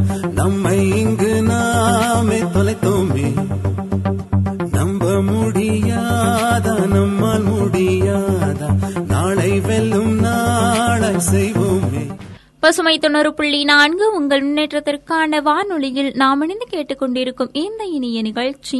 [12.80, 18.78] பசுமை தொண்ணூறு புள்ளி நான்கு உங்கள் முன்னேற்றத்திற்கான வானொலியில் நாம் இணைந்து கேட்டுக்கொண்டிருக்கும் இந்த இனிய நிகழ்ச்சி.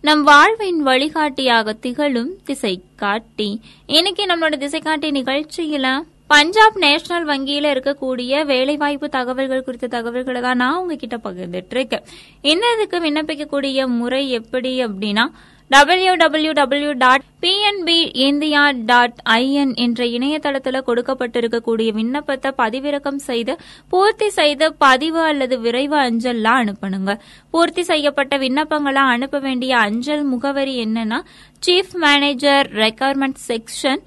[0.00, 8.44] நம் வாழ்வின் வழிகாட்டியாக திகழும் திசை காட்டி இன்னைக்கு நம்மளோட திசை காட்டி நிகழ்ச்சியில பஞ்சாப் நேஷனல் வங்கியில இருக்கக்கூடிய
[8.46, 12.04] வேலைவாய்ப்பு தகவல்கள் குறித்த தகவல்களை தான் நான் உங்ககிட்ட பகிர்ந்துட்டு இருக்கேன்.
[12.40, 15.26] இந்த இதுக்கு விண்ணப்பிக்கக்கூடிய முறை எப்படி அப்படின்னா
[15.70, 23.54] W W W dot PNB India dot IN என்ற இணையதளத்தில் கொடுக்கப்பட்டிருக்கக்கூடிய விண்ணப்பத்தை பதிவிறக்கம் செய்து
[23.88, 27.14] பூர்த்தி செய்து பதிவு அல்லது விரைவு அஞ்சல்லாம் அனுப்பணுங்க.
[27.50, 31.20] பூர்த்தி செய்யப்பட்ட விண்ணப்பங்களை அனுப்ப வேண்டிய அஞ்சல் முகவரி என்னன்னா
[31.62, 34.02] chief manager requirement section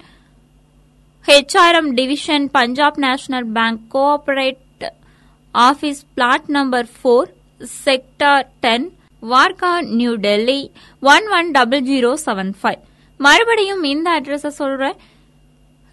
[1.24, 4.86] HRM division Punjab National Bank corporate
[5.54, 7.28] office plot number four
[7.84, 8.86] sector ten
[9.22, 10.60] Dwarka New Delhi
[11.02, 12.82] one one double zero seven five
[13.20, 14.98] மறுபடியும் இந்த அட்ரஸை சொல்றேன்.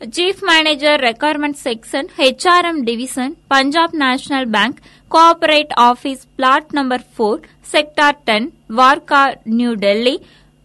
[0.02, 4.80] Chief manager requirement section HRM division Punjab National Bank
[5.12, 7.40] corporate office plot number four
[7.74, 8.48] sector ten
[8.80, 9.24] Dwarka
[9.60, 10.16] New Delhi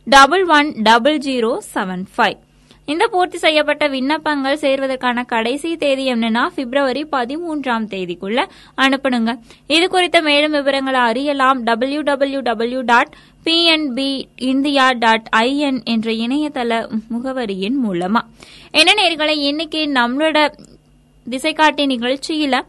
[0.07, 2.38] double one double zero seven five
[2.85, 8.40] இந்த பூர்த்தி செய்யப்பட்ட விண்ணப்பங்கள் சேர்வதற்கான கடைசி தேதி என்னன்னா பிப்ரவரி பதிமூன்றாம் தேதிக்குள்ள
[8.77, 9.38] அனுப்பணுங்க.
[9.66, 11.62] இது குறித்த மேலும் விவரங்களை அறியலாம்.
[11.62, 13.14] W W W dot
[13.45, 18.21] PNB India dot IN என்ற இணையதள முகவரியின் மூலமா.
[18.71, 20.53] என்ன நேர்களை இன்னைக்கு நம்மளோட
[21.31, 22.61] திசைகாட்டி நிகழ்ச்சியில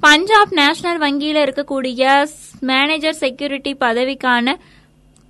[0.00, 2.26] பஞ்சாப் நேஷனல் வங்கியில இருக்கக்கூடிய
[2.60, 4.54] மேனேஜர் செக்யூரிட்டி பதவிக்கான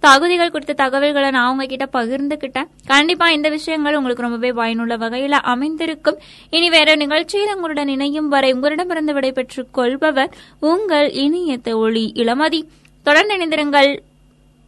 [0.01, 2.69] தகுதிகள் குறித்த தகவல்களை நான் உங்ககிட்ட பகிர்ந்துகிட்டேன்.
[2.87, 6.19] கண்டிப்பா இந்த விஷயங்கள் உங்களுக்கு ரொம்பவே பயனுள்ள வகையில அமைந்திருக்கும்.
[6.51, 12.63] இனி வேற நிகழ்ச்சியில் உங்களுடன் இணையும் வரை உங்களிடமிருந்து விடைபெற்றுக் கொள்பவர் உங்கள் இனிய ஒளி இளமதி.
[13.03, 13.99] தொடர்ந்து இணைந்திருங்கள்.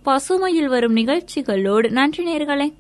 [0.05, 1.91] பசுமையில் வரும் நிகழ்ச்சிகளோடு.
[1.91, 2.71] நன்றி நேர்களே.